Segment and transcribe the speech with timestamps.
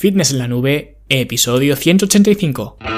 [0.00, 2.97] Fitness en la Nube, episodio 185.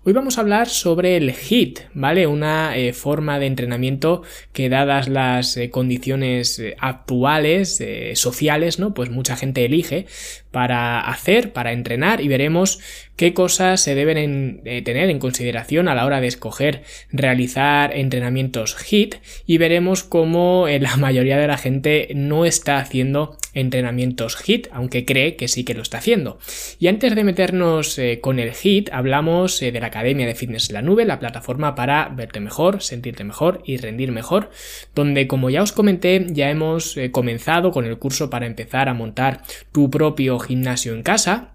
[0.03, 2.25] Hoy vamos a hablar sobre el HIT, ¿vale?
[2.25, 7.83] Una eh, forma de entrenamiento que dadas las eh, condiciones eh, actuales,
[8.15, 8.95] sociales, ¿no?
[8.95, 10.07] Pues mucha gente elige
[10.49, 12.79] para hacer, para entrenar y veremos
[13.15, 19.15] qué cosas se deben tener en consideración a la hora de escoger realizar entrenamientos HIT
[19.45, 25.35] y veremos cómo la mayoría de la gente no está haciendo entrenamientos HIT, aunque cree
[25.35, 26.39] que sí que lo está haciendo.
[26.79, 30.81] Y antes de meternos con el HIT, hablamos de la Academia de Fitness en la
[30.81, 34.49] Nube, la plataforma para verte mejor, sentirte mejor y rendir mejor,
[34.95, 38.93] donde como ya os comenté, ya hemos eh, comenzado con el curso para empezar a
[38.93, 39.41] montar
[39.71, 41.53] tu propio gimnasio en casa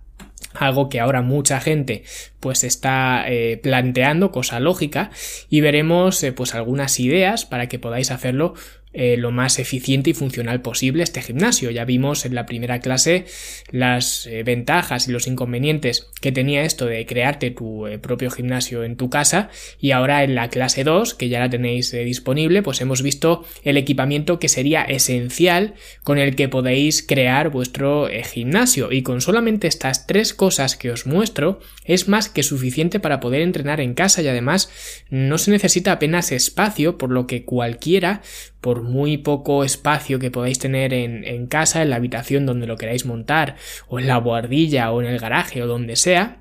[0.61, 2.05] algo que ahora mucha gente
[2.41, 5.11] pues está eh, planteando, cosa lógica,
[5.49, 8.55] y veremos eh, pues algunas ideas para que podáis hacerlo
[8.99, 11.71] eh, lo más eficiente y funcional posible este gimnasio.
[11.71, 13.27] Ya vimos en la primera clase
[13.71, 18.85] las eh, ventajas y los inconvenientes que tenía esto de crearte tu eh, propio gimnasio
[18.85, 22.81] en tu casa y ahora en la clase 2, que ya la tenéis disponible, pues
[22.81, 29.03] hemos visto el equipamiento que sería esencial con el que podéis crear vuestro gimnasio y
[29.03, 33.83] con solamente estas tres cosas que os muestro es más que suficiente para poder entrenar
[33.83, 34.71] en casa y además
[35.11, 38.23] no se necesita apenas espacio por lo que cualquiera
[38.67, 43.07] por muy poco espacio que podáis tener en, casa, en la habitación donde lo queráis
[43.07, 43.55] montar,
[43.87, 46.39] o en la guardilla, o en el garaje, o donde sea,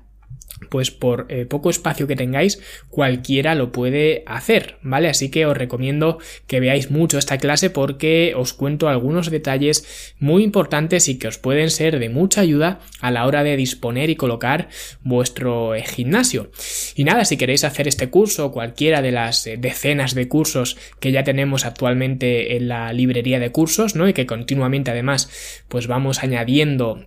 [0.70, 5.08] pues por eh, poco espacio que tengáis cualquiera lo puede hacer, ¿vale?
[5.08, 10.42] Así que os recomiendo que veáis mucho esta clase porque os cuento algunos detalles muy
[10.42, 14.16] importantes y que os pueden ser de mucha ayuda a la hora de disponer y
[14.16, 14.68] colocar
[15.02, 16.50] vuestro eh, gimnasio.
[16.94, 20.78] Y nada, si queréis hacer este curso o cualquiera de las eh, decenas de cursos
[21.00, 24.08] que ya tenemos actualmente en la librería de cursos, ¿no?
[24.08, 27.04] Y que continuamente además pues vamos añadiendo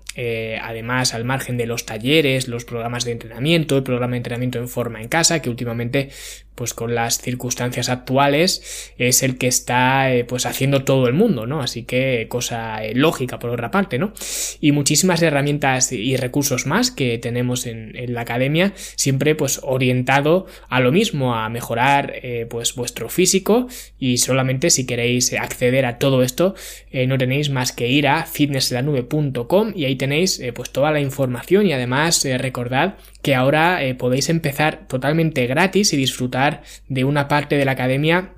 [0.62, 3.39] además al margen de los talleres, los programas de entrenamiento,
[3.78, 6.10] el programa de entrenamiento en forma en casa, que últimamente
[6.60, 11.48] pues con las circunstancias actuales es el que está eh, pues haciendo todo el mundo,
[11.48, 11.62] ¿no?
[11.62, 14.12] Así que cosa eh, lógica por otra parte, ¿no?
[14.60, 20.82] Y muchísimas herramientas y recursos más que tenemos en, la academia, siempre pues orientado a
[20.82, 26.24] lo mismo, a mejorar eh, pues vuestro físico y solamente si queréis acceder a todo
[26.24, 26.56] esto
[26.92, 31.74] no tenéis más que ir a fitnesslanube.com y ahí tenéis pues toda la información y
[31.74, 36.49] además recordad que ahora podéis empezar totalmente gratis y disfrutar
[36.88, 38.34] de una parte de la academia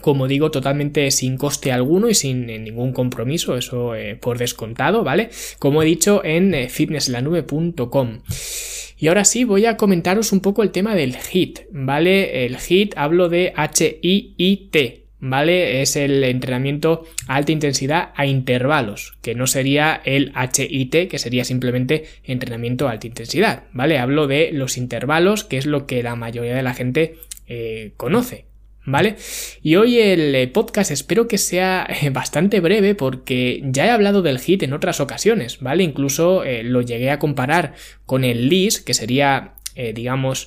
[0.00, 5.02] como digo, totalmente sin coste alguno y sin eh, ningún compromiso, eso eh, por descontado,
[5.02, 5.30] ¿vale?
[5.58, 8.20] Como he dicho en eh, fitnesslanube.com.
[8.98, 12.46] Y ahora sí, voy a comentaros un poco el tema del HIT, ¿vale?
[12.46, 15.82] El HIT hablo de H-I-I-T, ¿vale?
[15.82, 22.04] Es el entrenamiento alta intensidad a intervalos, que no sería el HIT, que sería simplemente
[22.22, 23.98] entrenamiento alta intensidad, ¿vale?
[23.98, 28.46] Hablo de los intervalos, que es lo que la mayoría de la gente eh, conoce.
[28.88, 29.16] ¿Vale?
[29.62, 34.22] Y hoy el eh, podcast espero que sea eh, bastante breve porque ya he hablado
[34.22, 35.82] del HIT en otras ocasiones, ¿vale?
[35.82, 37.74] Incluso lo llegué a comparar
[38.04, 40.46] con el LIS, que sería, digamos,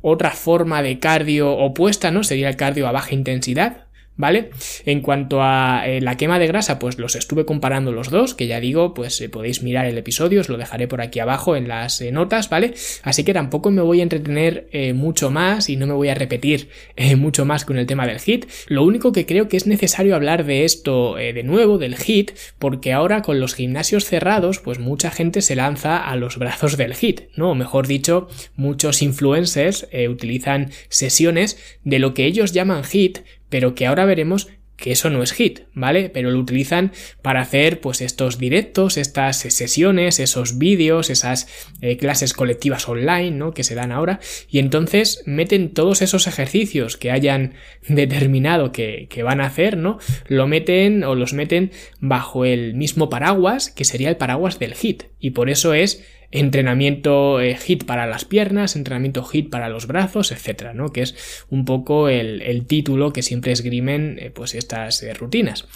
[0.00, 2.24] otra forma de cardio opuesta, ¿no?
[2.24, 3.85] Sería el cardio a baja intensidad,
[4.16, 4.50] ¿vale?
[4.84, 8.46] En cuanto a eh, la quema de grasa, pues los estuve comparando los dos, que
[8.46, 11.68] ya digo, pues eh, podéis mirar el episodio, os lo dejaré por aquí abajo en
[11.68, 12.74] las eh, notas, ¿vale?
[13.02, 16.68] Así que tampoco me voy a entretener mucho más y no me voy a repetir
[17.16, 18.46] mucho más con el tema del HIT.
[18.68, 22.92] Lo único que creo que es necesario hablar de esto de nuevo, del HIT, porque
[22.92, 27.22] ahora con los gimnasios cerrados, pues mucha gente se lanza a los brazos del HIT,
[27.36, 27.50] ¿no?
[27.50, 33.86] O mejor dicho, muchos influencers utilizan sesiones de lo que ellos llaman HIT, pero que
[33.86, 36.10] ahora veremos que eso no es hit, ¿vale?
[36.10, 41.48] Pero lo utilizan para hacer pues estos directos, estas sesiones, esos vídeos, esas
[41.80, 43.52] eh, clases colectivas online, ¿no?
[43.52, 44.20] Que se dan ahora
[44.50, 47.54] y entonces meten todos esos ejercicios que hayan
[47.88, 49.98] determinado que, que van a hacer, ¿no?
[50.28, 55.04] Lo meten o los meten bajo el mismo paraguas que sería el paraguas del hit
[55.18, 56.04] y por eso es
[56.38, 60.92] entrenamiento eh, HIT para las piernas, entrenamiento HIT para los brazos, etcétera, ¿no?
[60.92, 65.66] Que es un poco el, título que siempre esgrimen eh, pues estas eh, rutinas.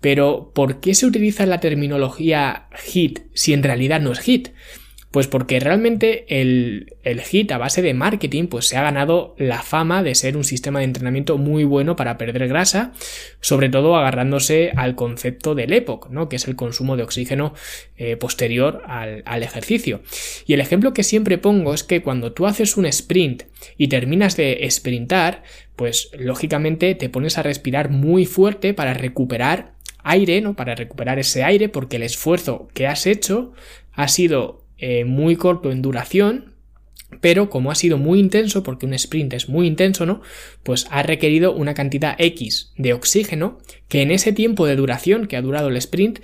[0.00, 4.48] Pero, ¿por qué se utiliza la terminología HIT si en realidad no es HIT?
[5.16, 9.62] Pues porque realmente el, el HIT a base de marketing pues se ha ganado la
[9.62, 12.92] fama de ser un sistema de entrenamiento muy bueno para perder grasa,
[13.40, 16.28] sobre todo agarrándose al concepto del EPOC, ¿no?
[16.28, 17.54] que es el consumo de oxígeno
[17.96, 20.02] eh, posterior al, al ejercicio.
[20.44, 23.44] Y el ejemplo que siempre pongo es que cuando tú haces un sprint
[23.78, 25.44] y terminas de sprintar,
[25.76, 29.72] pues lógicamente te pones a respirar muy fuerte para recuperar
[30.02, 30.54] aire, ¿no?
[30.56, 33.54] Para recuperar ese aire, porque el esfuerzo que has hecho
[33.94, 36.56] ha sido eh, muy corto en duración,
[37.20, 40.20] pero como ha sido muy intenso, porque un sprint es muy intenso, ¿no?
[40.62, 43.58] Pues ha requerido una cantidad X de oxígeno
[43.88, 46.20] que en ese tiempo de duración que ha durado el sprint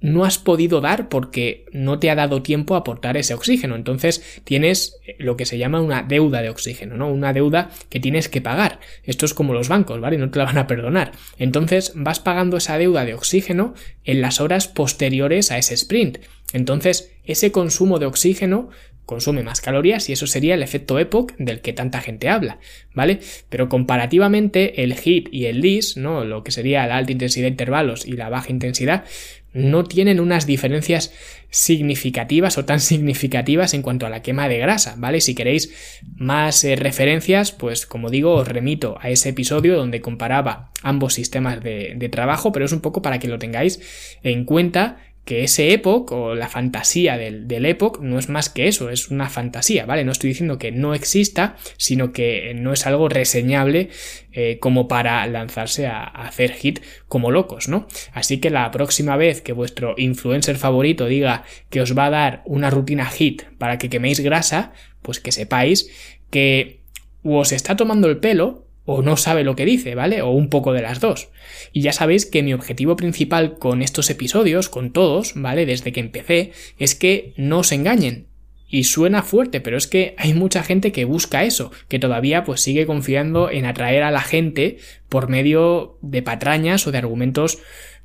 [0.00, 3.76] no has podido dar porque no te ha dado tiempo a aportar ese oxígeno.
[3.76, 7.10] Entonces tienes lo que se llama una deuda de oxígeno, ¿no?
[7.10, 8.78] Una deuda que tienes que pagar.
[9.04, 10.18] Esto es como los bancos, ¿vale?
[10.18, 11.12] No te la van a perdonar.
[11.38, 16.18] Entonces vas pagando esa deuda de oxígeno en las horas posteriores a ese sprint.
[16.52, 18.70] Entonces, ese consumo de oxígeno
[19.06, 22.58] consume más calorías y eso sería el efecto EPOC del que tanta gente habla,
[22.92, 23.20] ¿vale?
[23.48, 26.24] Pero comparativamente el HIIT y el LIS, ¿no?
[26.24, 29.04] Lo que sería la alta intensidad de intervalos y la baja intensidad,
[29.52, 31.14] no tienen unas diferencias
[31.50, 35.20] significativas o tan significativas en cuanto a la quema de grasa, ¿vale?
[35.20, 35.72] Si queréis
[36.16, 41.62] más eh, referencias, pues como digo, os remito a ese episodio donde comparaba ambos sistemas
[41.62, 43.80] de, de trabajo, pero es un poco para que lo tengáis
[44.22, 48.90] en cuenta que ese Epoch o la fantasía del, del, no es más que eso,
[48.90, 50.04] es una fantasía, ¿vale?
[50.04, 53.90] No estoy diciendo que no exista, sino que no es algo reseñable
[54.30, 56.78] eh, como para lanzarse a, a, hacer hit
[57.08, 57.88] como locos, ¿no?
[58.12, 62.42] Así que la próxima vez que vuestro influencer favorito diga que os va a dar
[62.46, 65.90] una rutina hit para que queméis grasa, pues que sepáis
[66.30, 66.82] que
[67.24, 70.22] o os está tomando el pelo o no sabe lo que dice, ¿vale?
[70.22, 71.28] O un poco de las dos.
[71.72, 75.66] Y ya sabéis que mi objetivo principal con estos episodios, con todos, ¿vale?
[75.66, 78.28] Desde que empecé, es que no os engañen.
[78.68, 82.60] Y suena fuerte, pero es que hay mucha gente que busca eso, que todavía pues
[82.60, 84.78] sigue confiando en atraer a la gente
[85.08, 87.58] por medio de patrañas o de argumentos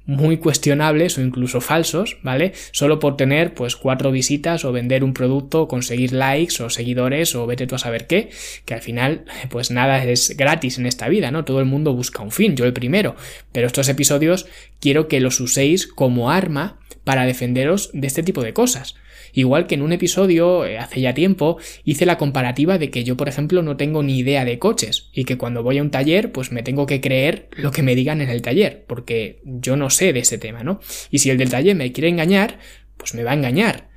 [0.06, 2.54] muy cuestionables o incluso falsos, ¿vale?
[2.72, 7.36] Solo por tener pues cuatro visitas o vender un producto o conseguir likes o seguidores
[7.36, 8.30] o vete tú a saber qué,
[8.66, 11.46] que al final pues nada es gratis en esta vida, ¿no?
[11.46, 13.16] Todo el mundo busca un fin, yo el primero,
[13.52, 14.48] pero estos episodios
[14.80, 18.96] quiero que los uséis como arma para defenderos de este tipo de cosas.
[19.34, 23.18] Igual que en un episodio, eh, hace ya tiempo, hice la comparativa de que yo,
[23.18, 26.32] por ejemplo, no tengo ni idea de coches y que cuando voy a un taller,
[26.32, 29.90] pues me tengo que creer lo que me digan en el taller, porque yo no
[29.90, 30.80] sé de ese tema, ¿no?
[31.10, 32.60] Y si el del taller me quiere engañar,
[32.98, 33.90] pues me va a engañar.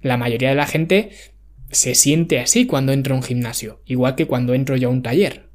[0.00, 1.10] La mayoría de la gente
[1.70, 5.02] se siente así cuando entra a un gimnasio, igual que cuando entro yo a un
[5.02, 5.45] taller.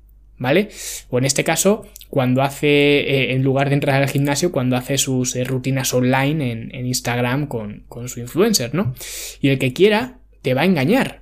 [0.41, 0.69] ¿Vale?
[1.11, 4.97] O en este caso, cuando hace, eh, en lugar de entrar al gimnasio, cuando hace
[4.97, 8.95] sus eh, rutinas online en, Instagram con, su influencer, ¿no?
[9.39, 11.21] Y el que quiera te va a engañar.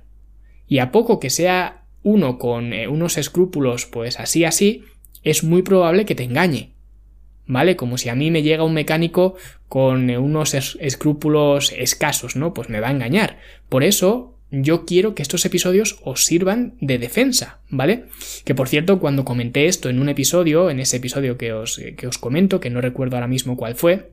[0.66, 4.84] Y a poco que sea uno con eh, unos escrúpulos, pues así, así,
[5.22, 6.72] es muy probable que te engañe.
[7.46, 7.76] ¿Vale?
[7.76, 9.34] Como si a mí me llega un mecánico
[9.68, 12.54] con unos escrúpulos escasos, ¿no?
[12.54, 13.38] Pues me va a engañar.
[13.68, 18.04] Por eso, yo quiero que estos episodios os sirvan de defensa, ¿vale?
[18.44, 22.06] Que por cierto, cuando comenté esto en un episodio, en ese episodio que os, que
[22.06, 24.10] os comento, que no recuerdo ahora mismo cuál fue,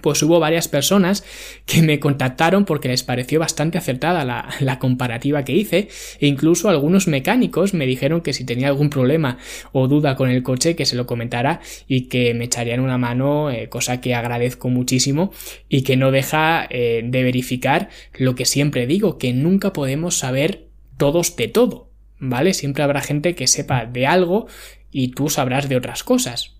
[0.00, 1.24] pues hubo varias personas
[1.66, 5.88] que me contactaron porque les pareció bastante acertada la, comparativa que hice
[6.20, 9.38] e incluso algunos mecánicos me dijeron que si tenía algún problema
[9.72, 13.50] o duda con el coche que se lo comentara y que me echarían una mano,
[13.50, 15.32] eh, cosa que agradezco muchísimo
[15.68, 20.68] y que no deja eh, de verificar lo que siempre digo, que nunca podemos saber
[20.96, 22.54] todos de todo, ¿vale?
[22.54, 24.46] Siempre habrá gente que sepa de algo
[24.90, 26.57] y tú sabrás de otras cosas.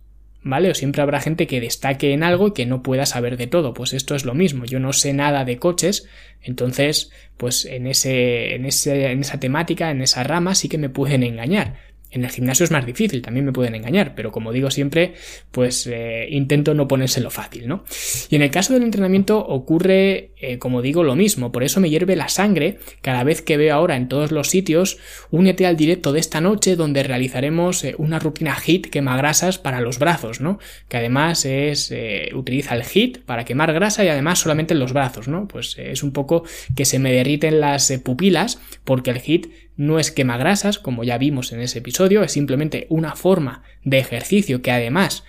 [0.48, 0.70] ¿Vale?
[0.70, 3.74] O siempre habrá gente que destaque en algo y que no pueda saber de todo.
[3.74, 4.64] Pues esto es lo mismo.
[4.64, 6.08] Yo no sé nada de coches,
[6.42, 10.88] entonces, pues en ese, en ese, en esa temática, en esa rama, sí que me
[10.88, 11.76] pueden engañar.
[12.10, 15.12] En el gimnasio es más difícil, también me pueden engañar, pero como digo siempre,
[15.50, 17.84] pues eh, intento no ponérselo fácil, ¿no?
[18.30, 21.90] Y en el caso del entrenamiento ocurre, eh, como digo, lo mismo, por eso me
[21.90, 24.96] hierve la sangre cada vez que veo ahora en todos los sitios,
[25.30, 29.98] únete al directo de esta noche donde realizaremos eh, una rutina HIT quemagrasas para los
[29.98, 30.58] brazos, ¿no?
[30.88, 31.92] Que además es,
[32.34, 35.46] utiliza el HIT para quemar grasa y además solamente en los brazos, ¿no?
[35.46, 40.10] Pues es un poco que se me derriten las pupilas porque el HIT no es
[40.10, 45.24] quemagrasas, como ya vimos en ese episodio, es simplemente una forma de ejercicio que además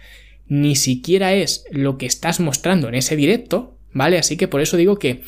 [0.48, 4.18] ni siquiera es lo que estás mostrando en ese directo, ¿vale?
[4.18, 5.22] Así que por eso digo que,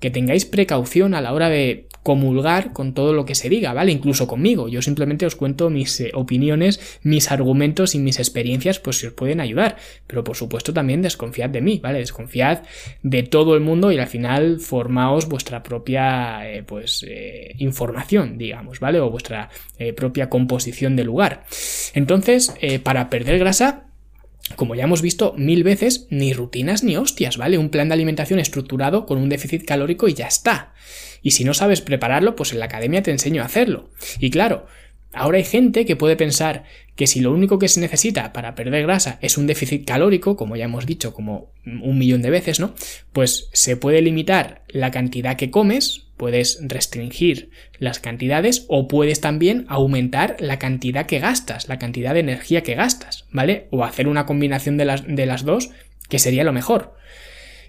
[0.00, 3.90] que tengáis precaución a la hora de comulgar con todo lo que se diga, ¿vale?
[3.90, 4.68] Incluso conmigo.
[4.68, 9.12] Yo simplemente os cuento mis eh, opiniones, mis argumentos y mis experiencias, pues si os
[9.12, 9.76] pueden ayudar.
[10.06, 11.98] Pero por supuesto también desconfiad de mí, ¿vale?
[11.98, 12.62] Desconfiad
[13.02, 18.78] de todo el mundo y al final formaos vuestra propia, eh, pues, eh, información, digamos,
[18.78, 19.00] ¿vale?
[19.00, 19.50] O vuestra
[19.96, 21.44] propia composición de lugar.
[21.92, 23.85] Entonces, para perder grasa,
[24.54, 27.58] como ya hemos visto mil veces, ni rutinas ni hostias, ¿vale?
[27.58, 30.72] Un plan de alimentación estructurado con un déficit calórico y ya está.
[31.22, 33.90] Y si no sabes prepararlo, pues en la academia te enseño a hacerlo.
[34.20, 34.66] Y claro,
[35.16, 38.82] Ahora hay gente que puede pensar que si lo único que se necesita para perder
[38.82, 42.74] grasa es un déficit calórico, como ya hemos dicho como un millón de veces, ¿no?
[43.14, 49.66] Pues se puede limitar la cantidad que comes, puedes restringir las cantidades o puedes también
[49.68, 53.68] aumentar la cantidad que gastas, la cantidad de energía que gastas, ¿vale?
[53.70, 55.70] O hacer una combinación de las, de las dos,
[56.08, 56.94] que sería lo mejor.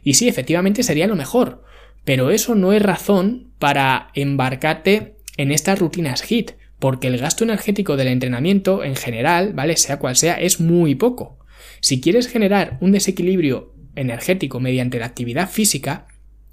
[0.03, 1.63] Y sí, efectivamente sería lo mejor,
[2.05, 7.97] pero eso no es razón para embarcarte en estas rutinas HIT porque el gasto energético
[7.97, 9.77] del entrenamiento en general, ¿vale?
[9.77, 11.39] Sea cual sea, es muy poco.
[11.79, 16.07] Si quieres generar un desequilibrio energético mediante la actividad física,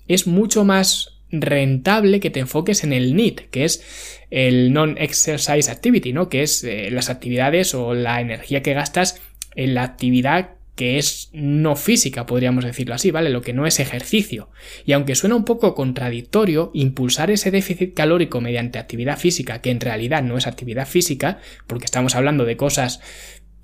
[0.08, 3.84] es mucho más rentable que te enfoques en el NEAT, que es
[4.30, 6.28] el Non-Exercise Activity, ¿no?
[6.28, 9.20] Que es eh, las actividades o la energía que gastas
[9.54, 13.30] en la actividad que es no física, podríamos decirlo así, ¿vale?
[13.30, 14.48] Lo que no es ejercicio.
[14.84, 19.80] Y aunque suena un poco contradictorio, impulsar ese déficit calórico mediante actividad física, que en
[19.80, 21.38] realidad no es actividad física,
[21.68, 23.00] porque estamos hablando de cosas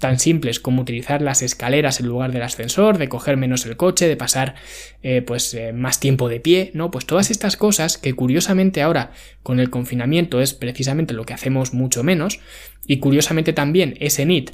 [0.00, 4.08] tan simples como utilizar las escaleras en lugar del ascensor, de coger menos el coche,
[4.08, 4.56] de pasar
[5.02, 6.90] eh, pues eh, más tiempo de pie, ¿no?
[6.90, 11.74] Pues todas estas cosas que curiosamente ahora con el confinamiento es precisamente lo que hacemos
[11.74, 12.40] mucho menos
[12.86, 14.50] y curiosamente también ese NIT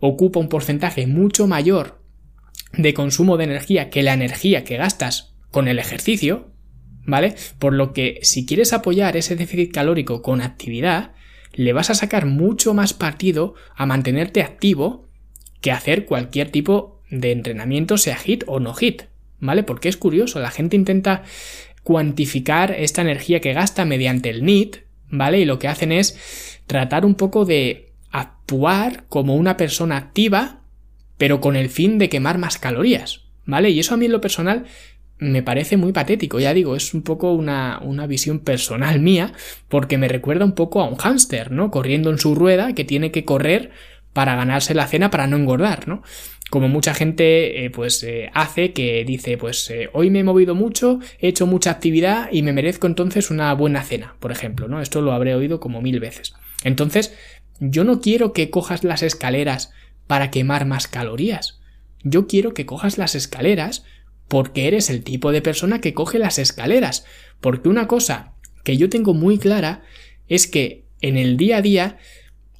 [0.00, 2.02] ocupa un porcentaje mucho mayor
[2.74, 6.52] de consumo de energía que la energía que gastas con el ejercicio,
[7.04, 7.34] ¿vale?
[7.58, 11.12] Por lo que si quieres apoyar ese déficit calórico con actividad,
[11.52, 15.08] le vas a sacar mucho más partido a mantenerte activo
[15.60, 19.02] que hacer cualquier tipo de entrenamiento, sea hit o no hit,
[19.38, 19.62] ¿vale?
[19.62, 21.22] Porque es curioso, la gente intenta
[21.82, 24.76] cuantificar esta energía que gasta mediante el NIT,
[25.08, 25.40] ¿vale?
[25.40, 30.60] Y lo que hacen es tratar un poco de actuar como una persona activa
[31.20, 33.68] pero con el fin de quemar más calorías, ¿vale?
[33.68, 34.64] Y eso a mí en lo personal
[35.20, 39.32] me parece muy patético, ya digo, es un poco una, una, visión personal mía,
[39.68, 41.70] porque me recuerda un poco a un hámster, ¿no?
[41.70, 43.70] Corriendo en su rueda que tiene que correr
[44.12, 46.02] para ganarse la cena para no engordar, ¿no?
[46.48, 50.56] Como mucha gente eh, pues eh, hace que dice pues eh, hoy me he movido
[50.56, 54.80] mucho, he hecho mucha actividad y me merezco entonces una buena cena, por ejemplo, ¿no?
[54.80, 56.34] Esto lo habré oído como mil veces.
[56.64, 57.14] Entonces,
[57.60, 59.72] yo no quiero que cojas las escaleras
[60.06, 61.60] para quemar más calorías.
[62.02, 63.84] Yo quiero que cojas las escaleras
[64.30, 67.04] porque eres el tipo de persona que coge las escaleras.
[67.40, 69.82] Porque una cosa que yo tengo muy clara
[70.28, 71.98] es que en el día a día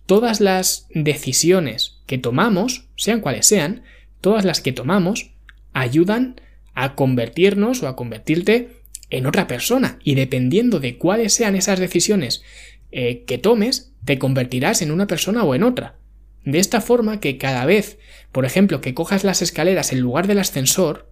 [0.05, 3.85] todas las decisiones que tomamos, sean cuales sean,
[4.21, 5.31] todas las que tomamos
[5.73, 6.41] ayudan
[6.75, 8.71] a convertirnos o a convertirte
[9.09, 10.01] en otra persona.
[10.03, 12.43] Y dependiendo de cuáles sean esas decisiones
[12.91, 16.01] eh, que tomes, te convertirás en una persona o en otra.
[16.45, 18.01] De esta forma que cada vez,
[18.33, 21.10] por ejemplo, que cojas las escaleras en lugar del ascensor,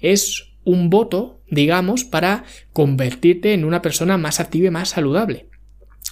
[0.00, 5.46] es un voto, digamos, para convertirte en una persona más activa y más saludable.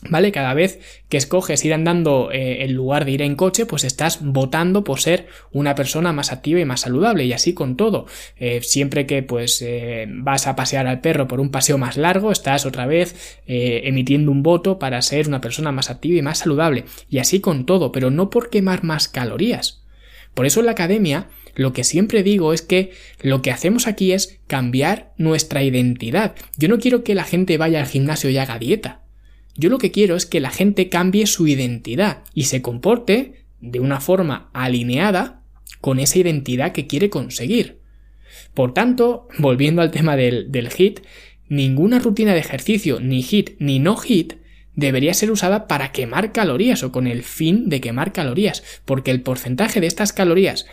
[0.09, 0.31] ¿Vale?
[0.31, 0.79] Cada vez
[1.09, 5.01] que escoges ir andando eh, en lugar de ir en coche, pues estás votando por
[5.01, 7.25] ser una persona más activa y más saludable.
[7.25, 8.07] Y así con todo.
[8.37, 12.31] Eh, siempre que pues eh, vas a pasear al perro por un paseo más largo,
[12.31, 16.85] estás otra vez emitiendo un voto para ser una persona más activa y más saludable.
[17.11, 19.83] Y así con todo, pero no por quemar más calorías.
[20.35, 21.27] Por eso en la academia
[21.59, 26.37] lo que siempre digo es que lo que hacemos aquí es cambiar nuestra identidad.
[26.57, 29.03] Yo no quiero que la gente vaya al gimnasio y haga dieta.
[29.57, 33.81] Yo lo que quiero es que la gente cambie su identidad y se comporte de
[33.81, 35.43] una forma alineada
[35.81, 37.81] con esa identidad que quiere conseguir.
[38.55, 41.01] Por tanto, volviendo al tema del, del HIT,
[41.49, 44.35] ninguna rutina de ejercicio, ni HIT ni no HIT,
[44.77, 49.23] debería ser usada para quemar calorías o con el fin de quemar calorías, porque el
[49.23, 50.67] porcentaje de estas calorías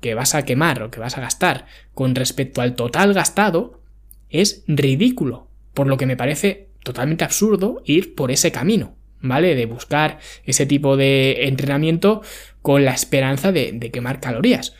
[0.00, 3.80] que vas a quemar o que vas a gastar con respecto al total gastado
[4.28, 9.54] es ridículo, por lo que me parece totalmente absurdo ir por ese camino, ¿vale?
[9.54, 12.22] De buscar ese tipo de entrenamiento
[12.62, 14.74] con la esperanza de, quemar calorías.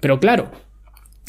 [0.00, 0.50] Pero claro,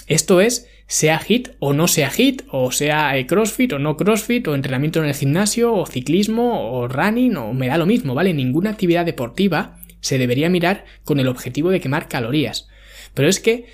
[0.08, 4.48] esto es sea HIT o no sea HIT, o sea eh, CrossFit o no CrossFit,
[4.48, 8.34] o entrenamiento en el gimnasio, o ciclismo, o running, o me da lo mismo, ¿vale?
[8.34, 12.68] Ninguna actividad deportiva se debería mirar con el objetivo de quemar calorías.
[13.16, 13.66] Pero es que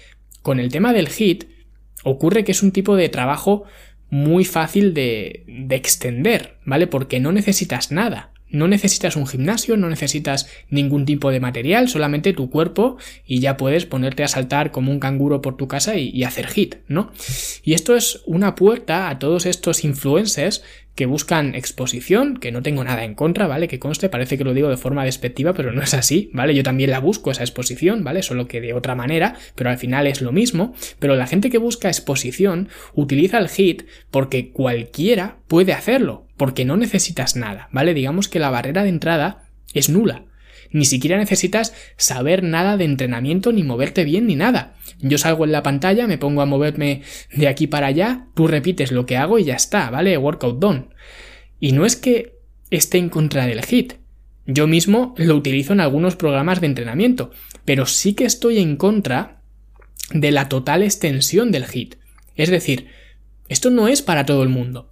[0.41, 1.45] con el tema del HIT
[2.03, 3.65] ocurre que es un tipo de trabajo
[4.09, 6.87] muy fácil de, de extender, ¿vale?
[6.87, 8.31] Porque no necesitas nada.
[8.51, 13.55] No necesitas un gimnasio, no necesitas ningún tipo de material, solamente tu cuerpo y ya
[13.55, 17.13] puedes ponerte a saltar como un canguro por tu casa y, hacer hit, ¿no?
[17.63, 20.63] Y esto es una puerta a todos estos influencers
[20.95, 23.67] que buscan exposición, que no tengo nada en contra, ¿vale?
[23.67, 26.53] Que conste, parece que lo digo de forma despectiva, pero no es así, ¿vale?
[26.53, 28.23] Yo también la busco esa exposición, ¿vale?
[28.23, 30.73] Solo que de otra manera, pero al final es lo mismo.
[30.99, 36.75] Pero la gente que busca exposición utiliza el hit porque cualquiera puede hacerlo, porque no
[36.77, 37.93] necesitas nada, ¿vale?
[37.93, 39.43] Digamos que la barrera de entrada
[39.73, 40.25] es nula.
[40.71, 44.75] Ni siquiera necesitas saber nada de entrenamiento, ni moverte bien, ni nada.
[45.01, 47.01] Yo salgo en la pantalla, me pongo a moverme
[47.33, 50.17] de aquí para allá, tú repites lo que hago y ya está, ¿vale?
[50.17, 50.89] Workout done.
[51.59, 52.39] Y no es que
[52.69, 53.93] esté en contra del HIT.
[54.45, 57.31] Yo mismo lo utilizo en algunos programas de entrenamiento,
[57.65, 59.41] pero sí que estoy en contra
[60.11, 61.95] de la total extensión del HIT.
[62.35, 62.87] Es decir,
[63.49, 64.89] esto no es para todo el mundo.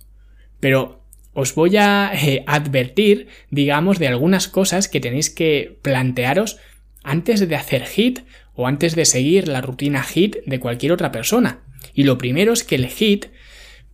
[0.59, 6.57] Pero os voy a eh, advertir, digamos, de algunas cosas que tenéis que plantearos
[7.03, 8.19] antes de hacer HIT
[8.59, 11.61] o antes de seguir la rutina HIT de cualquier otra persona.
[11.93, 13.27] Y lo primero es que el HIT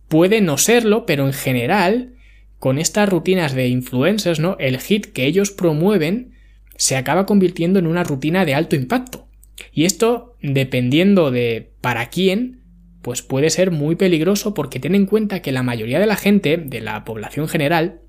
[0.08, 2.14] puede no serlo, pero en general,
[2.58, 4.56] con estas rutinas de influencers, ¿no?
[4.58, 6.32] El HIT que ellos promueven
[6.76, 9.28] se acaba convirtiendo en una rutina de alto impacto.
[9.70, 12.64] Y esto, dependiendo de para quién,
[13.02, 16.56] pues puede ser muy peligroso porque ten en cuenta que la mayoría de la gente,
[16.56, 18.00] de la población general,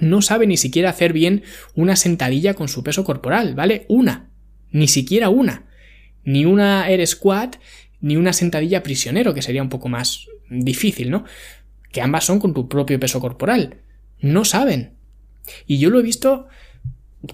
[0.00, 1.44] no sabe ni siquiera hacer bien
[1.76, 3.86] una sentadilla con su peso corporal, ¿vale?
[3.88, 4.30] Una,
[4.72, 5.66] ni siquiera una.
[6.26, 7.56] Ni una air squat,
[8.02, 11.24] ni una sentadilla prisionero, que sería un poco más difícil, ¿no?
[11.90, 13.78] Que ambas son con tu propio peso corporal.
[14.20, 14.92] No saben.
[15.66, 16.48] Y yo lo he visto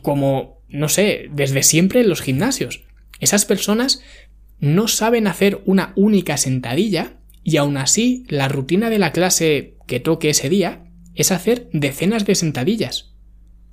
[0.03, 2.85] como, no sé, desde siempre en los gimnasios.
[3.19, 4.03] Esas personas
[4.61, 10.01] no saben hacer una única sentadilla y aún así la rutina de la clase que
[10.01, 10.85] toque ese día
[11.15, 13.13] es hacer decenas de sentadillas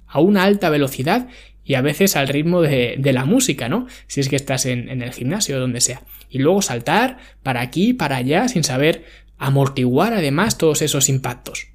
[0.07, 1.27] a una alta velocidad
[1.69, 3.87] y a veces al ritmo de, la música, ¿no?
[4.07, 6.01] Si es que estás en, en el gimnasio o donde sea.
[6.29, 9.05] Y luego saltar para aquí, para allá, sin saber
[9.37, 11.67] amortiguar además todos esos impactos.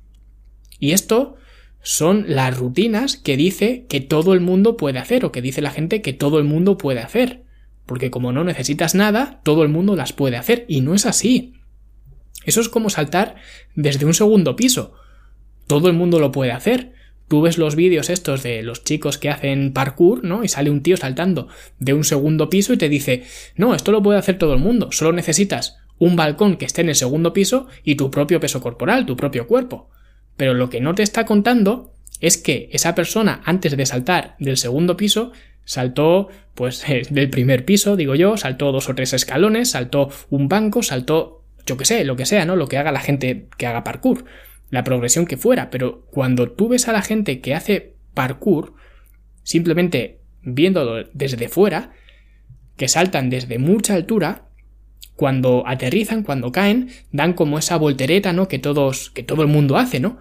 [0.78, 1.36] Y esto
[1.80, 5.71] son las rutinas que dice que todo el mundo puede hacer o que dice la
[5.71, 7.45] gente que todo el mundo puede hacer
[7.86, 11.54] porque como no necesitas nada, todo el mundo las puede hacer, y no es así.
[12.45, 13.36] Eso es como saltar
[13.75, 14.95] desde un segundo piso.
[15.66, 16.94] Todo el mundo lo puede hacer.
[17.28, 20.45] Tú ves los vídeos estos de los chicos que hacen parkour, ¿no?
[20.45, 23.25] Y sale un tío saltando de un segundo piso y te dice,
[23.56, 26.89] no, esto lo puede hacer todo el mundo, solo necesitas un balcón que esté en
[26.89, 29.91] el segundo piso y tu propio peso corporal, tu propio cuerpo.
[30.37, 34.56] Pero lo que no te está contando es que esa persona, antes de saltar del
[34.56, 35.32] segundo piso,
[35.65, 40.82] Saltó, pues, del primer piso, digo yo, saltó dos o tres escalones, saltó un banco,
[40.82, 42.56] saltó, yo que sé, lo que sea, ¿no?
[42.56, 44.25] Lo que haga la gente que haga parkour,
[44.75, 48.75] la progresión que fuera, pero cuando tú ves a la gente que hace parkour,
[49.43, 51.93] simplemente viéndolo desde fuera,
[52.76, 54.49] que saltan desde mucha altura,
[55.17, 58.49] cuando aterrizan, cuando caen, dan como esa voltereta, ¿no?
[58.49, 60.19] Que todos, que todo el mundo hace, ¿no?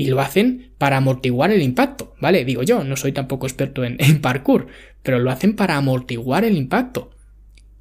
[0.00, 2.46] y lo hacen para amortiguar el impacto, ¿vale?
[2.46, 4.68] Digo yo, no soy tampoco experto en, parkour,
[5.02, 7.10] pero lo hacen para amortiguar el impacto.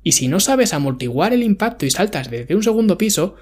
[0.03, 3.36] Y si no sabes amortiguar el impacto y saltas desde un segundo piso,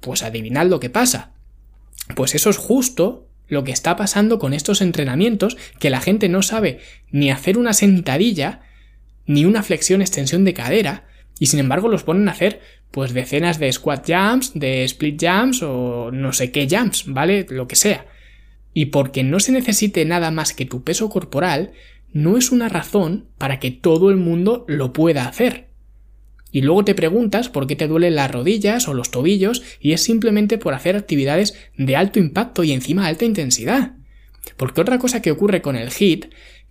[0.00, 1.34] pues adivinad lo que pasa.
[2.14, 6.42] Pues eso es justo lo que está pasando con estos entrenamientos, que la gente no
[6.42, 8.62] sabe ni hacer una sentadilla,
[9.26, 11.06] ni una flexión extensión de cadera,
[11.38, 15.62] y sin embargo los ponen a hacer pues decenas de squat jumps, de split jumps
[15.62, 17.46] o no sé qué jumps, ¿vale?
[17.48, 18.06] Lo que sea.
[18.74, 21.72] Y porque no se necesite nada más que tu peso corporal,
[22.12, 25.71] no es una razón para que todo el mundo lo pueda hacer.
[26.52, 30.02] Y luego te preguntas por qué te duelen las rodillas o los tobillos y es
[30.02, 33.96] simplemente por hacer actividades de alto impacto y encima alta intensidad.
[34.56, 36.26] Porque otra cosa que ocurre con el HIT,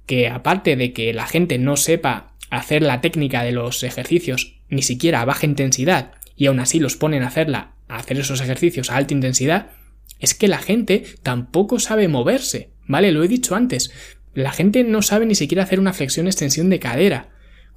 [0.06, 4.84] que aparte de que la gente no sepa hacer la técnica de los ejercicios ni
[4.84, 8.90] siquiera a baja intensidad y aún así los ponen a hacerla, a hacer esos ejercicios
[8.90, 9.72] a alta intensidad,
[10.20, 13.12] es que la gente tampoco sabe moverse, ¿vale?
[13.12, 13.92] Lo he dicho antes,
[14.34, 17.30] la gente no sabe ni siquiera hacer una flexión extensión de cadera.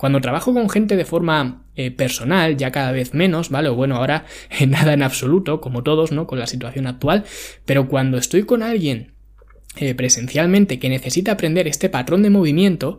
[0.05, 3.71] Cuando trabajo con gente de forma eh, personal, ya cada vez menos, ¿vale?
[3.71, 4.27] O bueno, ahora
[4.69, 6.27] nada en absoluto, como todos, ¿no?
[6.27, 7.25] Con la situación actual,
[7.65, 9.15] pero cuando estoy con alguien
[9.77, 12.99] eh, presencialmente que necesita aprender este patrón de movimiento,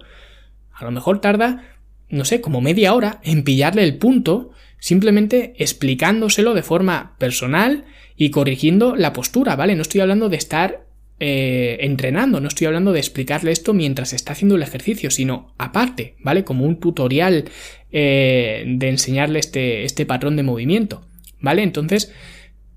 [0.74, 1.78] a lo mejor tarda
[2.10, 8.32] no sé, como media hora en pillarle el punto, simplemente explicándoselo de forma personal y
[8.32, 9.76] corrigiendo la postura, ¿vale?
[9.76, 10.85] No estoy hablando de estar
[11.20, 16.16] eh, entrenando, no estoy hablando de explicarle esto mientras está haciendo el ejercicio, sino aparte,
[16.20, 16.44] ¿vale?
[16.44, 17.46] Como un tutorial
[17.92, 21.08] eh, de enseñarle este, este patrón de movimiento.
[21.46, 21.64] ¿vale?
[21.64, 22.12] Entonces,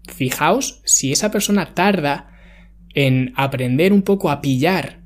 [0.07, 2.31] fijaos si esa persona tarda
[2.95, 5.01] en aprender un poco a pillar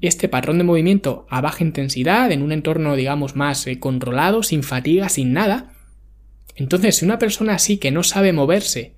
[0.00, 4.62] este patrón de movimiento a baja intensidad, en un entorno, digamos, más eh, controlado, sin
[4.62, 5.72] fatiga, sin nada.
[6.54, 8.94] Entonces, si una persona así que no sabe moverse,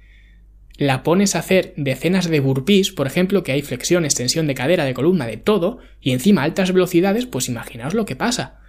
[0.81, 4.87] la pones a hacer decenas de burpees, por ejemplo, que hay flexión, extensión de cadera,
[4.87, 8.61] de columna, de todo, y encima altas velocidades, pues imaginaos lo que pasa.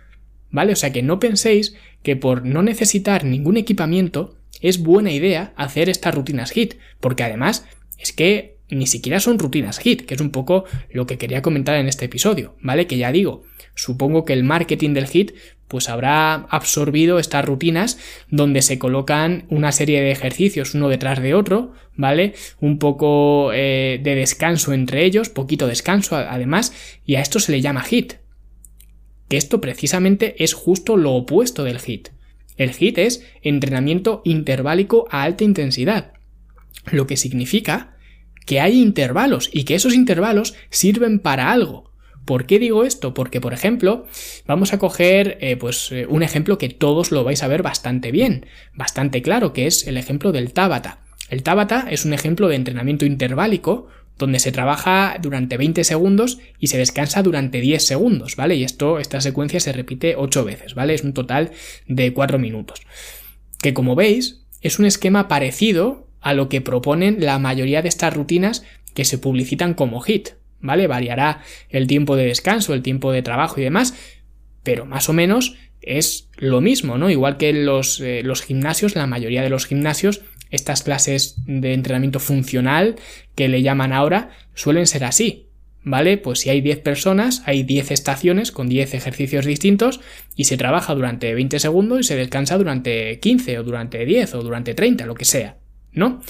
[0.49, 0.73] ¿Vale?
[0.73, 5.87] O sea que no penséis que por no necesitar ningún equipamiento es buena idea hacer
[5.87, 7.65] estas rutinas HIT, porque además
[7.97, 11.77] es que ni siquiera son rutinas HIT, que es un poco lo que quería comentar
[11.77, 12.87] en este episodio, ¿vale?
[12.87, 13.43] Que ya digo,
[13.73, 15.31] supongo que el marketing del HIT
[15.71, 17.97] pues habrá absorbido estas rutinas
[18.29, 22.33] donde se colocan una serie de ejercicios uno detrás de otro, ¿vale?
[22.59, 26.73] Un poco eh, de descanso entre ellos, poquito descanso además,
[27.05, 28.15] y a esto se le llama HIT.
[29.29, 32.09] Que esto precisamente es justo lo opuesto del HIT.
[32.57, 36.11] El HIT es entrenamiento interválico a alta intensidad,
[36.91, 37.95] lo que significa
[38.45, 41.90] que hay intervalos y que esos intervalos sirven para algo.
[42.25, 43.13] ¿Por qué digo esto?
[43.13, 44.05] Porque, por ejemplo,
[44.45, 48.11] vamos a coger eh, pues, eh, un ejemplo que todos lo vais a ver bastante
[48.11, 51.01] bien, bastante claro, que es el ejemplo del Tabata.
[51.29, 56.67] El Tabata es un ejemplo de entrenamiento interválico donde se trabaja durante 20 segundos y
[56.67, 58.55] se descansa durante 10 segundos, ¿vale?
[58.55, 60.93] Y esto, esta secuencia se repite 8 veces, ¿vale?
[60.93, 61.51] Es un total
[61.87, 62.81] de 4 minutos.
[63.61, 68.13] Que como veis, es un esquema parecido a lo que proponen la mayoría de estas
[68.13, 70.29] rutinas que se publicitan como HIT,
[70.61, 70.87] ¿vale?
[70.87, 73.93] Variará el tiempo de descanso, el tiempo de trabajo y demás,
[74.63, 77.09] pero más o menos es lo mismo, ¿no?
[77.09, 80.21] Igual que los, eh, los gimnasios, la mayoría de los gimnasios,
[80.51, 82.95] estas clases de entrenamiento funcional
[83.35, 85.47] que le llaman ahora, suelen ser así,
[85.83, 86.17] ¿vale?
[86.17, 90.01] Pues si hay 10 personas, hay 10 estaciones con 10 ejercicios distintos
[90.35, 94.43] y se trabaja durante 20 segundos y se descansa durante 15 o durante 10 o
[94.43, 95.60] durante 30, lo que sea.
[95.93, 96.21] ¿No?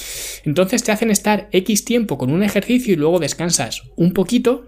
[0.43, 4.65] Entonces te hacen estar X tiempo con un ejercicio y luego descansas un poquito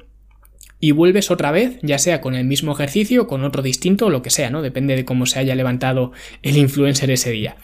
[0.79, 4.21] y vuelves otra vez, ya sea con el mismo ejercicio, con otro distinto o lo
[4.21, 4.62] que sea, ¿no?
[4.62, 7.56] Depende de cómo se haya levantado el influencer ese día.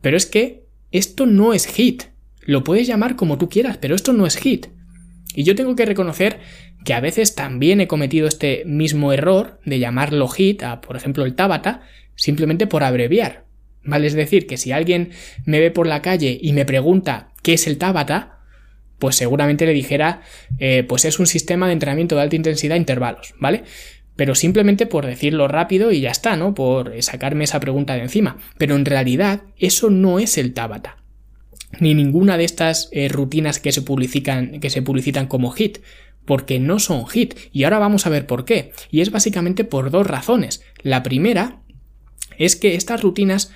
[0.00, 2.04] Pero es que esto no es hit.
[2.40, 4.66] Lo puedes llamar como tú quieras, pero esto no es hit.
[5.34, 6.40] Y yo tengo que reconocer
[6.84, 11.24] que a veces también he cometido este mismo error de llamarlo hit a, por ejemplo,
[11.24, 11.82] el Tabata,
[12.16, 13.45] simplemente por abreviar.
[13.86, 14.06] ¿Vale?
[14.06, 15.10] Es decir, que si alguien
[15.44, 18.40] me ve por la calle y me pregunta qué es el Tabata,
[18.98, 20.22] pues seguramente le dijera,
[20.58, 23.64] eh, pues es un sistema de entrenamiento de alta intensidad a intervalos, ¿vale?
[24.16, 26.54] Pero simplemente por decirlo rápido y ya está, ¿no?
[26.54, 28.38] Por sacarme esa pregunta de encima.
[28.56, 30.96] Pero en realidad eso no es el Tabata.
[31.80, 35.78] Ni ninguna de estas eh, rutinas que se, publicitan, que se publicitan como HIT,
[36.24, 37.34] porque no son HIT.
[37.52, 38.72] Y ahora vamos a ver por qué.
[38.90, 40.62] Y es básicamente por dos razones.
[40.82, 41.60] La primera
[42.38, 43.52] es que estas rutinas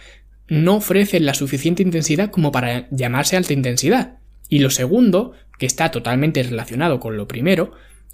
[0.51, 4.19] no ofrecen la suficiente intensidad como para llamarse alta intensidad.
[4.49, 7.73] Y lo segundo, que está totalmente relacionado con lo primero,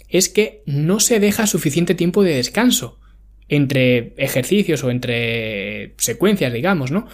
[0.09, 3.01] es que no se deja suficiente tiempo de descanso
[3.49, 7.09] entre ejercicios o entre secuencias, digamos, ¿no?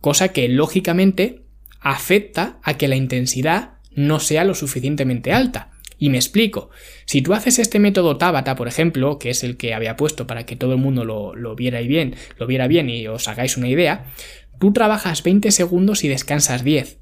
[0.00, 1.42] Cosa que lógicamente
[1.80, 5.72] afecta a que la intensidad no sea lo suficientemente alta.
[5.98, 6.70] Y me explico.
[7.06, 10.46] Si tú haces este método Tabata, por ejemplo, que es el que había puesto para
[10.46, 13.68] que todo el mundo lo, lo viera bien, lo viera bien y os hagáis una
[13.68, 14.06] idea,
[14.58, 16.98] Tú trabajas 20 segundos y descansas 10,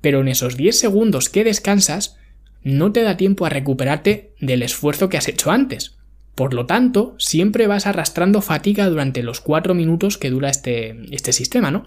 [0.00, 2.16] pero en esos 10 segundos que descansas
[2.62, 5.96] no te da tiempo a recuperarte del esfuerzo que has hecho antes.
[6.34, 11.32] Por lo tanto, siempre vas arrastrando fatiga durante los 4 minutos que dura este, este
[11.32, 11.84] sistema, ¿no?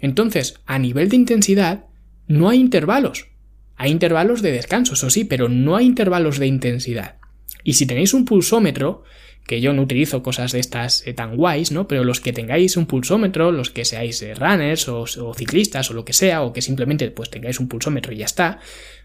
[0.00, 1.84] Entonces, a nivel de intensidad,
[2.26, 3.28] no hay intervalos.
[3.76, 7.16] Hay intervalos de descanso, eso sí, pero no hay intervalos de intensidad.
[7.64, 9.04] Y si tenéis un pulsómetro,
[9.46, 11.88] que yo no utilizo cosas de estas eh, tan guays, ¿no?
[11.88, 16.04] Pero los que tengáis un pulsómetro, los que seáis eh, runners o, ciclistas o lo
[16.04, 18.60] que sea, o que simplemente pues tengáis un pulsómetro y ya está,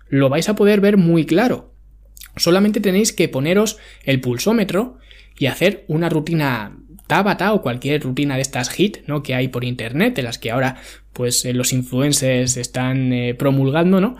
[0.09, 1.73] lo vais a poder ver muy claro.
[2.35, 4.99] Solamente tenéis que poneros el pulsómetro
[5.37, 9.23] y hacer una rutina Tabata o cualquier rutina de estas HIT, ¿no?
[9.23, 10.75] Que hay por internet, de las que ahora
[11.13, 14.17] pues eh, los influencers están promulgando, ¿no?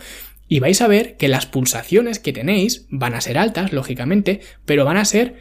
[0.48, 4.86] Y vais a ver que las pulsaciones que tenéis van a ser altas, lógicamente, pero
[4.86, 5.36] van a ser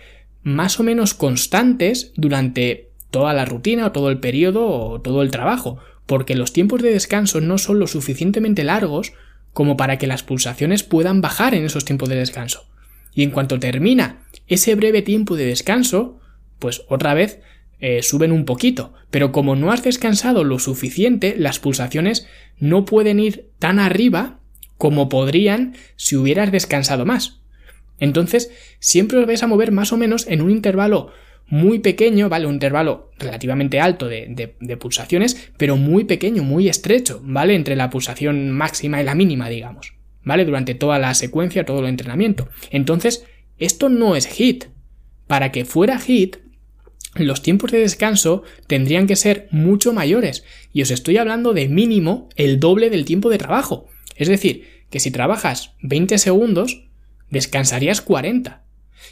[0.47, 5.33] más o menos constantes durante toda la rutina o todo el periodo o todo el
[5.33, 9.13] trabajo, porque los tiempos de descanso no son lo suficientemente largos
[9.53, 12.69] como para que las pulsaciones puedan bajar en esos tiempos de descanso.
[13.13, 16.21] Y en cuanto termina ese breve tiempo de descanso,
[16.61, 17.41] pues otra vez
[17.81, 22.29] eh, suben un poquito, pero como no has descansado lo suficiente, las pulsaciones
[22.61, 24.39] no pueden ir tan arriba
[24.79, 27.41] como podrían si hubieras descansado más.
[27.99, 31.13] Entonces, siempre os vais a mover más o menos en un intervalo
[31.49, 32.47] muy pequeño, ¿vale?
[32.47, 37.55] Un intervalo relativamente alto de, pulsaciones, pero muy pequeño, muy estrecho, ¿vale?
[37.55, 40.45] Entre la pulsación máxima y la mínima, digamos, ¿vale?
[40.45, 42.49] Durante toda la secuencia, todo el entrenamiento.
[42.71, 43.25] Entonces,
[43.59, 44.67] esto no es HIT.
[45.27, 46.37] Para que fuera HIT,
[47.15, 50.45] los tiempos de descanso tendrían que ser mucho mayores.
[50.73, 53.89] Y os estoy hablando de mínimo el doble del tiempo de trabajo.
[54.17, 56.86] Es decir, que si trabajas 20 segundos,
[57.31, 58.63] descansarías 40.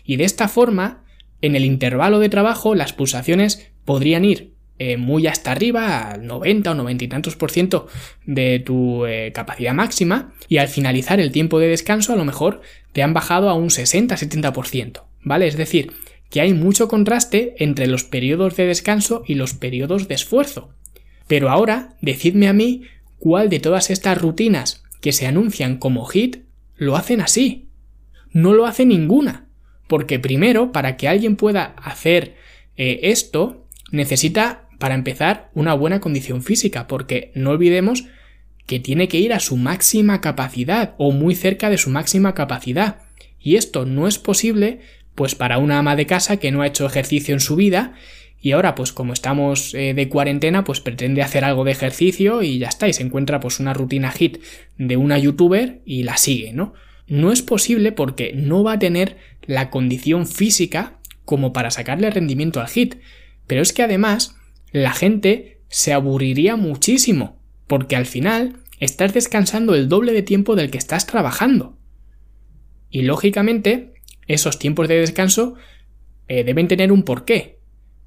[0.04, 1.04] Y de esta forma,
[1.40, 6.72] en el intervalo de trabajo, las pulsaciones podrían ir eh, muy hasta arriba, al 90
[6.72, 7.86] o 90 y tantos por ciento
[8.26, 12.62] de tu eh, capacidad máxima, y al finalizar el tiempo de descanso, a lo mejor
[12.92, 15.04] te han bajado a un 60-70%.
[15.22, 15.46] ¿Vale?
[15.46, 15.92] Es decir,
[16.28, 20.74] que hay mucho contraste entre los periodos de descanso y los periodos de esfuerzo.
[21.28, 22.82] Pero ahora, decidme a mí
[23.18, 26.44] cuál de todas estas rutinas que se anuncian como hit
[26.76, 27.63] lo hacen así.
[28.34, 29.46] No lo hace ninguna.
[29.88, 32.36] Porque primero, para que alguien pueda hacer
[32.76, 38.04] eh, esto, necesita, para empezar, una buena condición física, porque no olvidemos
[38.66, 42.98] que tiene que ir a su máxima capacidad o muy cerca de su máxima capacidad.
[43.38, 44.80] Y esto no es posible
[45.14, 47.94] pues para una ama de casa que no ha hecho ejercicio en su vida
[48.40, 52.58] y ahora pues como estamos eh, de cuarentena pues pretende hacer algo de ejercicio y
[52.58, 54.38] ya está y se encuentra pues una rutina hit
[54.76, 56.74] de una youtuber y la sigue, ¿no?
[57.06, 62.60] No es posible porque no va a tener la condición física como para sacarle rendimiento
[62.60, 62.96] al hit.
[63.46, 64.36] Pero es que además
[64.72, 70.70] la gente se aburriría muchísimo porque al final estás descansando el doble de tiempo del
[70.70, 71.78] que estás trabajando.
[72.90, 73.94] Y lógicamente
[74.26, 75.54] esos tiempos de descanso
[76.28, 77.58] eh, deben tener un porqué.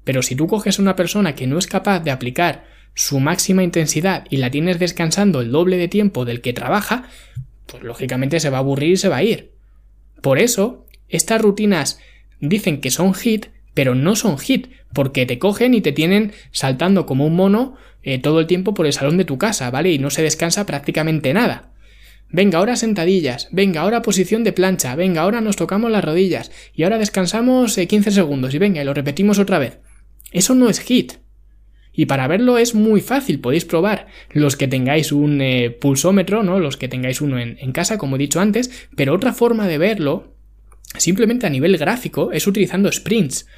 [0.04, 3.62] Pero si tú coges a una persona que no es capaz de aplicar su máxima
[3.62, 7.08] intensidad y la tienes descansando el doble de tiempo del que trabaja,
[7.70, 9.52] pues lógicamente se va a aburrir y se va a ir.
[10.22, 12.00] Por eso, estas rutinas
[12.40, 17.06] dicen que son hit, pero no son hit, porque te cogen y te tienen saltando
[17.06, 19.92] como un mono eh, todo el tiempo por el salón de tu casa, ¿vale?
[19.92, 21.72] Y no se descansa prácticamente nada.
[22.30, 26.82] Venga, ahora sentadillas, venga, ahora posición de plancha, venga, ahora nos tocamos las rodillas, y
[26.82, 29.78] ahora descansamos 15 eh, segundos, y venga, y lo repetimos otra vez.
[30.32, 31.14] Eso no es hit.
[31.98, 36.60] Y para verlo es muy fácil, podéis probar los que tengáis un eh, pulsómetro, ¿no?
[36.60, 39.78] Los que tengáis uno en, en casa, como he dicho antes, pero otra forma de
[39.78, 40.32] verlo,
[40.96, 43.48] simplemente a nivel gráfico, es utilizando sprints.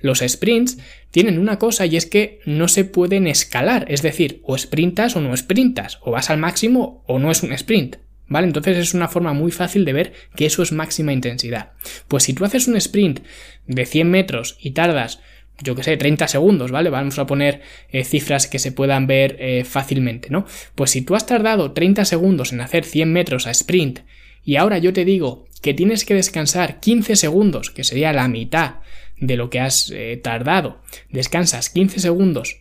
[0.00, 0.78] Los sprints
[1.10, 5.20] tienen una cosa y es que no se pueden escalar, es decir, o sprintas o
[5.20, 7.96] no sprintas, o vas al máximo o no es un sprint.
[8.28, 8.46] ¿Vale?
[8.46, 11.72] Entonces es una forma muy fácil de ver que eso es máxima intensidad.
[12.08, 13.20] Pues si tú haces un sprint
[13.66, 15.20] de 100 metros y tardas,
[15.62, 16.90] yo que sé, 30 segundos, ¿vale?
[16.90, 20.46] Vamos a poner eh, cifras que se puedan ver eh, fácilmente, ¿no?
[20.74, 24.00] Pues si tú has tardado 30 segundos en hacer 100 metros a sprint
[24.44, 28.76] y ahora yo te digo que tienes que descansar 15 segundos, que sería la mitad
[29.18, 32.60] de lo que has eh, tardado, descansas 15 segundos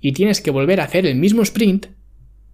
[0.00, 1.86] y tienes que volver a hacer el mismo sprint,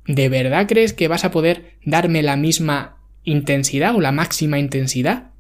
[0.07, 5.31] ¿De verdad crees que vas a poder darme la misma intensidad o la máxima intensidad?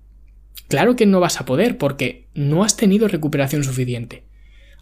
[0.69, 4.25] Claro que no vas a poder porque no has tenido recuperación suficiente.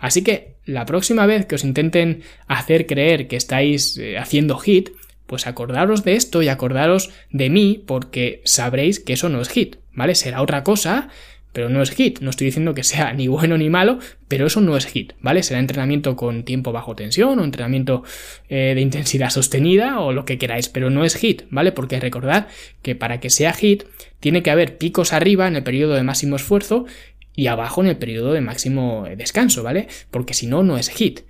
[0.04, 4.90] Así que la próxima vez que os intenten hacer creer que estáis eh, haciendo hit,
[5.26, 9.76] pues acordaros de esto y acordaros de mí porque sabréis que eso no es hit,
[9.94, 10.14] ¿vale?
[10.14, 11.08] Será otra cosa
[11.54, 12.18] pero no es hit.
[12.18, 15.42] No estoy diciendo que sea ni bueno ni malo, pero eso no es hit, ¿vale?
[15.44, 18.02] Será entrenamiento con tiempo bajo tensión o entrenamiento
[18.48, 21.70] eh, de intensidad sostenida o lo que queráis, pero no es hit, ¿vale?
[21.70, 22.48] Porque recordad
[22.82, 23.84] que para que sea hit
[24.18, 26.86] tiene que haber picos arriba en el periodo de máximo esfuerzo
[27.36, 29.88] y abajo en el periodo de máximo descanso, ¿vale?
[30.10, 31.20] Porque si no, no es hit.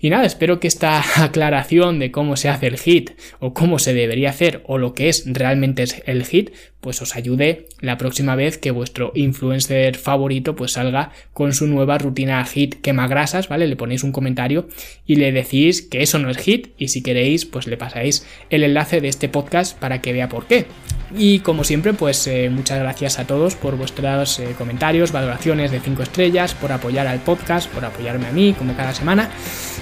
[0.00, 3.94] Y nada, espero que esta aclaración de cómo se hace el hit o cómo se
[3.94, 6.50] debería hacer o lo que es realmente el hit,
[6.84, 11.96] pues os ayude la próxima vez que vuestro influencer favorito pues salga con su nueva
[11.96, 13.66] rutina hit quema grasas, ¿vale?
[13.66, 14.68] Le ponéis un comentario
[15.06, 18.64] y le decís que eso no es hit y si queréis pues le pasáis el
[18.64, 20.66] enlace de este podcast para que vea por qué.
[21.16, 25.80] Y como siempre pues eh, muchas gracias a todos por vuestros eh, comentarios, valoraciones de
[25.80, 29.30] 5 estrellas, por apoyar al podcast, por apoyarme a mí como cada semana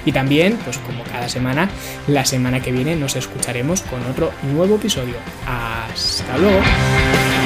[0.05, 1.69] y también pues como cada semana
[2.07, 5.15] la semana que viene nos escucharemos con otro nuevo episodio.
[5.45, 6.61] Hasta luego.
[6.95, 7.42] Thank